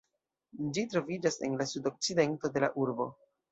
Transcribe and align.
Ĝi 0.77 0.83
troviĝas 0.93 1.37
en 1.49 1.59
la 1.61 1.69
sudokcidento 1.73 2.53
de 2.59 2.67
la 2.67 2.73
urbo. 2.87 3.11